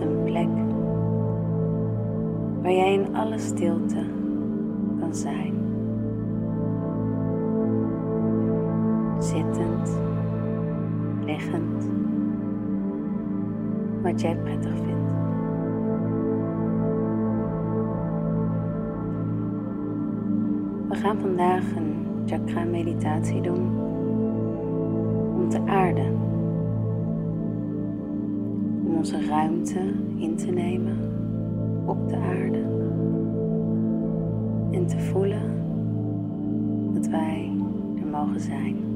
een 0.00 0.24
plek 0.24 0.48
waar 2.62 2.72
jij 2.72 2.92
in 2.92 3.16
alle 3.16 3.38
stilte 3.38 4.04
kan 5.00 5.14
zijn. 5.14 5.54
Zittend, 9.18 10.00
liggend, 11.24 11.90
wat 14.02 14.20
jij 14.20 14.36
prettig 14.36 14.72
vindt. 14.74 15.12
We 20.88 20.96
gaan 20.96 21.18
vandaag 21.20 21.76
een 21.76 22.06
chakra 22.26 22.64
meditatie 22.64 23.40
doen 23.40 23.78
om 25.34 25.48
te 25.48 25.60
aarden. 25.66 26.29
Onze 29.00 29.26
ruimte 29.26 29.80
in 30.16 30.36
te 30.36 30.50
nemen 30.50 30.98
op 31.86 32.08
de 32.08 32.16
aarde. 32.16 32.58
En 34.70 34.86
te 34.86 34.98
voelen 34.98 35.52
dat 36.92 37.06
wij 37.06 37.52
er 38.00 38.06
mogen 38.06 38.40
zijn. 38.40 38.89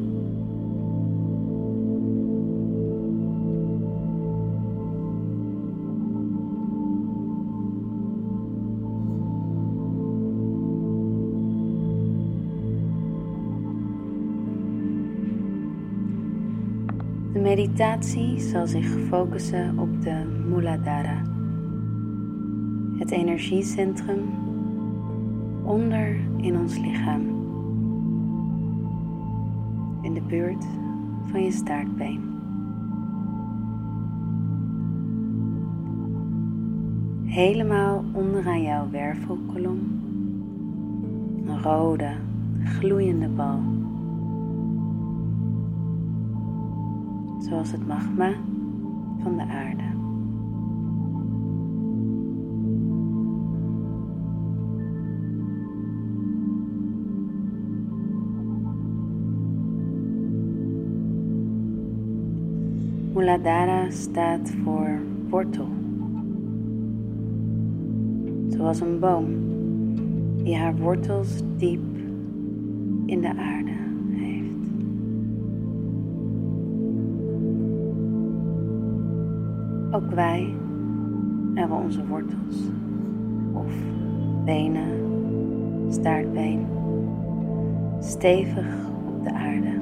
De 17.34 17.40
meditatie 17.40 18.40
zal 18.40 18.66
zich 18.66 18.86
focussen 19.08 19.78
op 19.78 20.02
de 20.02 20.42
Muladhara, 20.48 21.22
het 22.98 23.10
energiecentrum 23.10 24.18
onder 25.64 26.16
in 26.36 26.58
ons 26.58 26.78
lichaam, 26.78 27.22
in 30.02 30.14
de 30.14 30.20
buurt 30.20 30.64
van 31.30 31.44
je 31.44 31.52
staartbeen. 31.52 32.20
Helemaal 37.24 38.04
onderaan 38.12 38.62
jouw 38.62 38.90
wervelkolom, 38.90 39.78
een 41.46 41.62
rode, 41.62 42.10
gloeiende 42.64 43.28
bal. 43.28 43.60
Zoals 47.48 47.72
het 47.72 47.86
magma 47.86 48.32
van 49.22 49.36
de 49.36 49.42
aarde. 49.42 49.82
Muladhara 63.14 63.90
staat 63.90 64.50
voor 64.64 65.00
wortel, 65.28 65.68
zoals 68.48 68.80
een 68.80 68.98
boom 68.98 69.26
die 70.42 70.56
haar 70.56 70.76
wortels 70.76 71.42
diep 71.56 71.96
in 73.06 73.20
de 73.20 73.36
aarde 73.36 73.83
Ook 79.94 80.10
wij 80.10 80.54
hebben 81.54 81.76
onze 81.76 82.06
wortels 82.06 82.56
of 83.52 83.72
benen, 84.44 84.88
staartbeen 85.88 86.66
stevig 88.00 88.66
op 89.06 89.24
de 89.24 89.32
aarde. 89.32 89.80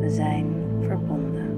We 0.00 0.10
zijn 0.10 0.46
verbonden. 0.80 1.50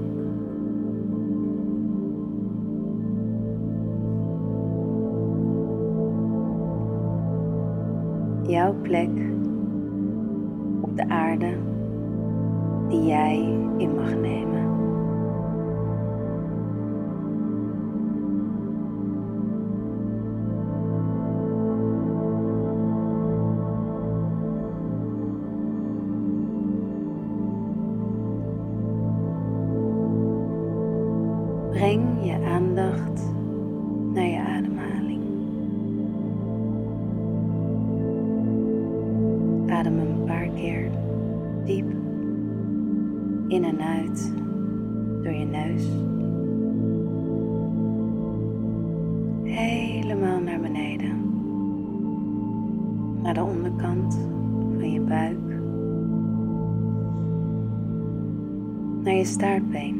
Jouw 8.47 8.73
plek 8.81 9.09
op 10.81 10.97
de 10.97 11.09
aarde 11.09 11.57
die 12.89 13.05
jij 13.05 13.37
in 13.77 13.95
mag 13.95 14.15
nemen. 14.15 14.73
Breng 31.69 32.03
je 32.23 32.39
aandacht 32.45 33.33
naar 34.13 34.25
je 34.25 34.39
ademhaling. 34.39 35.14
Naar 59.05 59.15
je 59.15 59.25
staartbeen. 59.25 59.95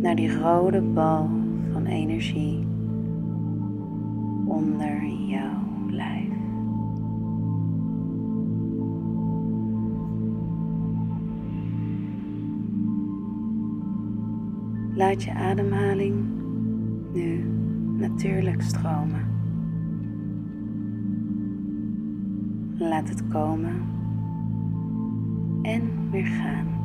Naar 0.00 0.14
die 0.14 0.38
rode 0.38 0.80
bal 0.80 1.28
van 1.72 1.86
energie 1.86 2.66
onder 4.46 5.04
jouw 5.06 5.90
lijf. 5.90 6.28
Laat 14.94 15.22
je 15.22 15.34
ademhaling 15.34 16.24
nu 17.12 17.44
natuurlijk 17.98 18.62
stromen. 18.62 19.28
Laat 22.78 23.08
het 23.08 23.28
komen 23.28 23.98
en 25.62 26.10
weer 26.10 26.26
gaan. 26.26 26.78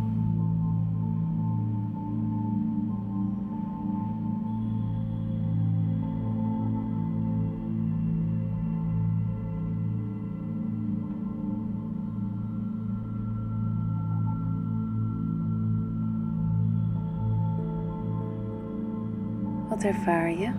Wat 19.70 19.84
ervaar 19.84 20.30
je? 20.30 20.52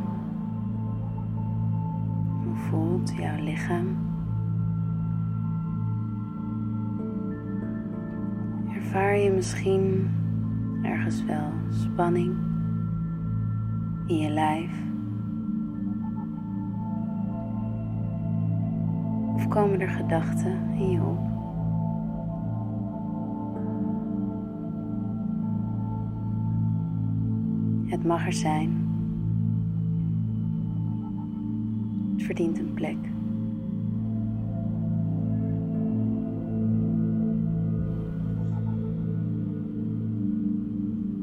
Hoe 2.44 2.56
voelt 2.56 3.12
jouw 3.16 3.42
lichaam? 3.42 4.15
Ervaar 8.86 9.16
je 9.16 9.30
misschien 9.30 10.10
ergens 10.82 11.24
wel 11.24 11.52
spanning 11.70 12.36
in 14.06 14.16
je 14.16 14.30
lijf? 14.30 14.70
Of 19.34 19.48
komen 19.48 19.80
er 19.80 19.88
gedachten 19.88 20.58
in 20.78 20.90
je 20.90 21.00
op? 21.00 21.18
Het 27.90 28.04
mag 28.04 28.26
er 28.26 28.32
zijn. 28.32 28.88
Het 32.16 32.22
verdient 32.22 32.58
een 32.58 32.74
plek. 32.74 33.15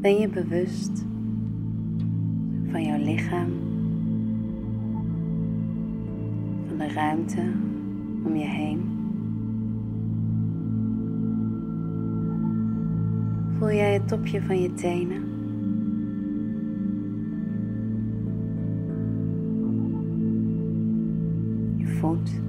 Ben 0.03 0.19
je 0.19 0.27
bewust 0.27 1.05
van 2.71 2.83
jouw 2.83 2.97
lichaam, 2.97 3.51
van 6.67 6.77
de 6.77 6.88
ruimte 6.94 7.41
om 8.23 8.35
je 8.35 8.45
heen? 8.45 8.81
Voel 13.57 13.71
jij 13.71 13.94
het 13.94 14.07
topje 14.07 14.41
van 14.41 14.61
je 14.61 14.73
tenen? 14.73 15.23
Je 21.77 21.88
voet. 21.88 22.41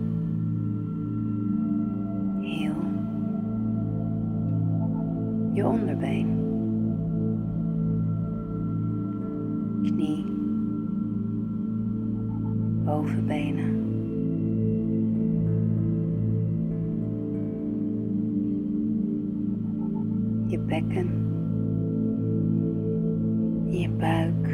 Heel. 2.41 2.75
Je 5.53 5.67
onderbeen. 5.67 6.44
Je 20.55 20.61
bekken, 20.61 21.09
je 23.71 23.89
buik, 23.99 24.49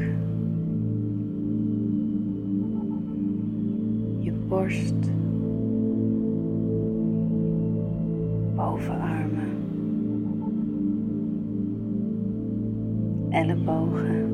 je 4.19 4.33
borst, 4.49 5.11
bovenarmen, 8.55 9.51
ellebogen, 13.31 14.29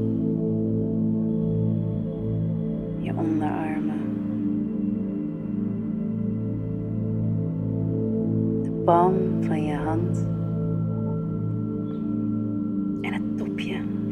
je 2.98 3.12
onderarmen. 3.16 4.00
De 8.62 8.70
palm 8.84 9.42
van 9.42 9.62
je 9.62 9.74
hand 9.74 10.35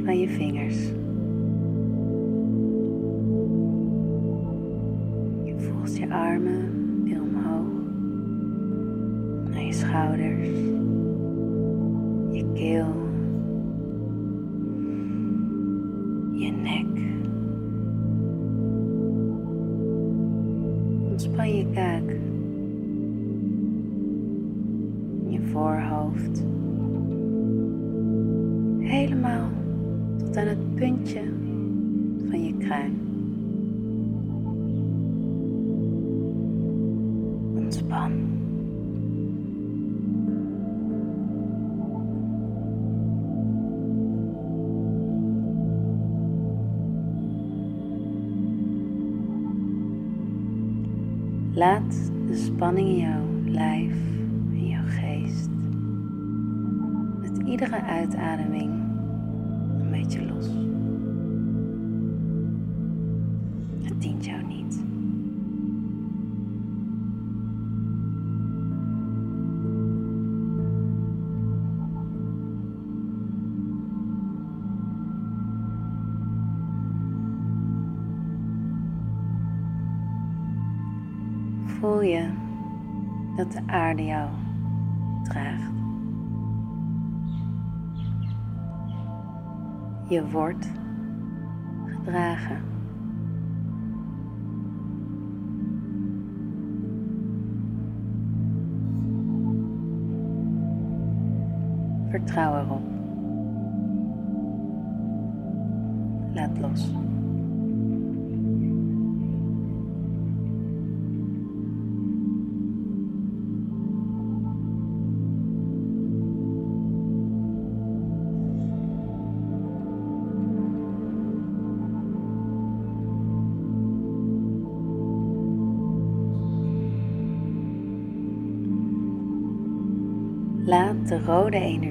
van 0.05 0.19
je 0.19 0.29
vingers. 0.29 0.77
Je 5.45 5.55
voelt 5.59 5.97
je 5.97 6.11
armen 6.11 7.03
weer 7.05 7.21
omhoog. 7.23 7.67
Naar 9.51 9.63
je 9.63 9.73
schouders, 9.73 10.49
je 12.33 12.45
keel, 12.55 12.95
je 16.33 16.51
nek. 16.51 17.03
Ontspan 21.11 21.57
je 21.57 21.67
kaak, 21.75 22.11
je 25.29 25.41
voorhoofd, 25.41 26.45
tot 30.35 30.43
aan 30.43 30.49
het 30.49 30.75
puntje 30.75 31.23
van 32.29 32.45
je 32.45 32.57
kruin. 32.57 32.99
Ontspan. 37.57 38.13
Laat 51.55 52.11
de 52.27 52.37
spanning 52.37 52.89
in 52.89 52.97
jouw 52.97 53.25
lijf 53.45 53.95
en 54.53 54.69
jouw 54.69 54.87
geest 54.87 55.49
met 57.21 57.47
iedere 57.47 57.83
uitademing 57.83 58.84
beetje 59.95 60.25
los. 60.25 60.47
Het 63.83 64.01
dient 64.01 64.25
jou 64.25 64.43
niet. 64.43 64.83
Voel 81.67 82.03
je 82.03 82.31
dat 83.37 83.53
de 83.53 83.61
aarde 83.67 84.05
jou 84.05 84.29
draagt. 85.23 85.74
Je 90.09 90.31
wordt 90.31 90.71
gedragen. 91.87 92.57
Vertrouw 102.09 102.59
erop. 102.59 102.83
Laat 106.35 106.59
los. 106.59 106.93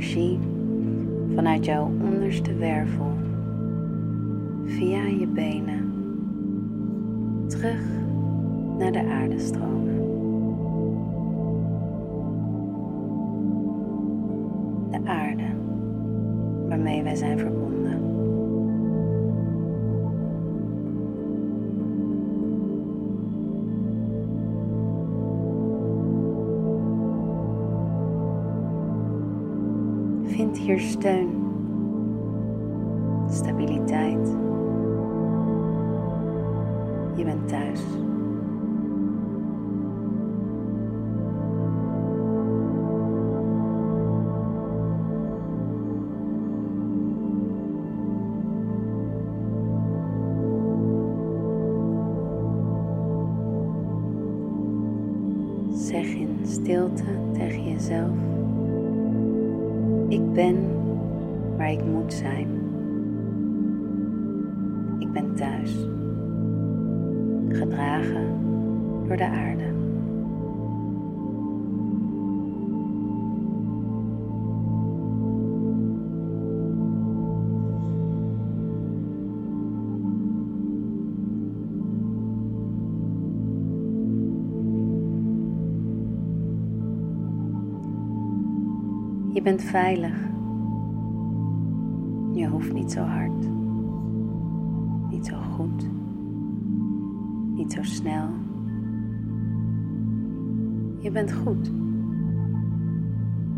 Energie 0.04 0.40
vanuit 1.36 1.66
jouw 1.66 1.92
onderste 2.02 2.56
wervel 2.56 3.12
via 4.66 5.04
je 5.04 5.28
benen 5.28 5.92
terug 7.48 7.82
naar 8.78 8.92
de 8.92 9.06
aarde 9.06 9.40
stromen. 9.40 9.98
De 14.92 15.10
aarde 15.10 15.44
waarmee 16.68 17.04
wij 17.04 17.16
zijn 17.16 17.40
verbonden. 17.40 18.03
Vind 30.24 30.58
hier 30.58 30.80
steun, 30.80 31.30
stabiliteit. 33.30 34.28
Je 37.16 37.24
bent 37.24 37.48
thuis. 37.48 37.82
Zeg 55.74 56.14
in 56.14 56.40
stilte 56.44 57.04
tegen 57.34 57.64
jezelf. 57.64 58.43
Ik 60.14 60.34
ben 60.34 60.58
waar 61.58 61.72
ik 61.72 61.86
moet 61.86 62.14
zijn. 62.14 62.48
Ik 65.00 65.12
ben 65.12 65.36
thuis, 65.36 65.88
gedragen 67.50 68.28
door 69.08 69.18
de 69.18 69.26
aarde. 69.26 69.73
Je 89.34 89.42
bent 89.42 89.62
veilig. 89.62 90.16
Je 92.34 92.48
hoeft 92.48 92.74
niet 92.74 92.92
zo 92.92 93.02
hard. 93.02 93.50
Niet 95.10 95.26
zo 95.26 95.38
goed. 95.38 95.90
Niet 97.56 97.72
zo 97.74 97.84
snel. 97.84 98.28
Je 101.00 101.12
bent 101.12 101.34
goed. 101.34 101.72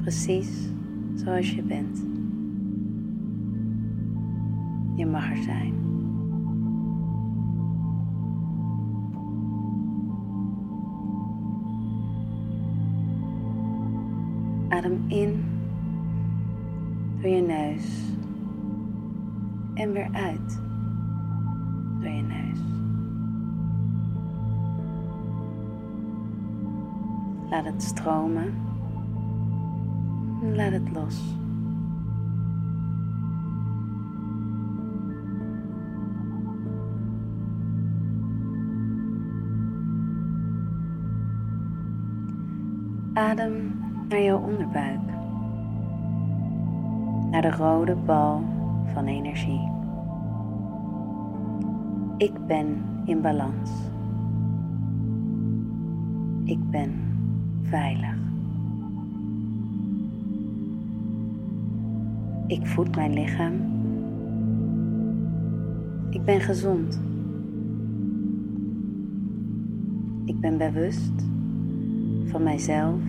Precies 0.01 0.69
zoals 1.15 1.51
je 1.51 1.63
bent. 1.63 2.05
Je 4.95 5.05
mag 5.05 5.31
er 5.31 5.43
zijn. 5.43 5.73
Adem 14.69 15.03
in 15.07 15.54
door 17.25 17.33
je 17.33 17.41
neus 17.41 18.13
en 19.73 19.91
weer 19.91 20.09
uit 20.11 20.59
door 21.99 22.09
je 22.09 22.21
neus. 22.21 22.59
Laat 27.49 27.65
het 27.65 27.83
stromen. 27.83 28.53
Laat 30.41 30.71
het 30.71 30.91
los. 30.93 31.21
Adem 43.13 43.83
naar 44.09 44.21
jouw 44.21 44.39
onderbuik, 44.39 45.14
naar 47.35 47.51
de 47.51 47.57
rode 47.57 47.95
bal 47.95 48.43
van 48.93 49.05
energie. 49.05 49.71
Ik 52.17 52.45
ben 52.47 52.83
in 53.05 53.21
balans. 53.21 53.69
Ik 56.43 56.69
ben 56.69 56.93
veilig. 57.61 58.15
Ik 62.47 62.67
voed 62.67 62.95
mijn 62.95 63.13
lichaam. 63.13 63.53
Ik 66.09 66.23
ben 66.23 66.41
gezond. 66.41 67.01
Ik 70.25 70.39
ben 70.39 70.57
bewust 70.57 71.13
van 72.25 72.43
mijzelf, 72.43 73.01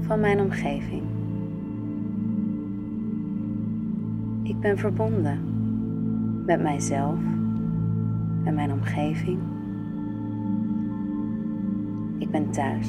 van 0.00 0.20
mijn 0.20 0.40
omgeving. 0.40 1.15
Ik 4.46 4.60
ben 4.60 4.78
verbonden 4.78 5.38
met 6.44 6.62
mijzelf 6.62 7.18
en 8.44 8.54
mijn 8.54 8.72
omgeving. 8.72 9.38
Ik 12.18 12.30
ben 12.30 12.50
thuis. 12.50 12.88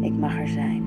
Ik 0.00 0.12
mag 0.18 0.38
er 0.38 0.48
zijn. 0.48 0.82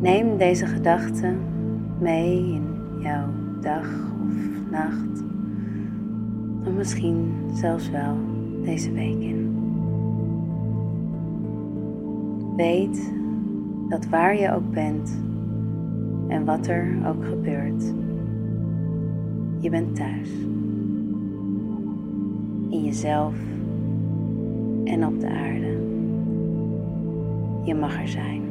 Neem 0.00 0.38
deze 0.38 0.66
gedachten 0.66 1.38
mee 2.00 2.52
in 2.52 2.66
jouw 3.00 3.28
dag 3.60 3.88
of 4.22 4.70
nacht, 4.70 5.24
of 6.64 6.72
misschien 6.72 7.34
zelfs 7.52 7.90
wel 7.90 8.16
deze 8.62 8.92
week 8.92 9.20
in. 9.20 9.45
Weet 12.56 13.12
dat 13.88 14.06
waar 14.06 14.36
je 14.36 14.52
ook 14.52 14.70
bent 14.70 15.18
en 16.28 16.44
wat 16.44 16.66
er 16.66 16.98
ook 17.06 17.24
gebeurt, 17.24 17.94
je 19.60 19.70
bent 19.70 19.96
thuis. 19.96 20.30
In 22.70 22.84
jezelf 22.84 23.34
en 24.84 25.06
op 25.06 25.20
de 25.20 25.28
aarde. 25.28 25.78
Je 27.64 27.74
mag 27.74 28.00
er 28.00 28.08
zijn. 28.08 28.45